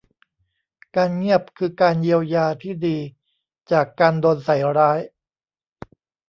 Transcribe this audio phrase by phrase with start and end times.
[0.95, 2.97] การเงียบคือการเยียวยาที่ดี
[3.71, 4.99] จากการโดนใส่ร้าย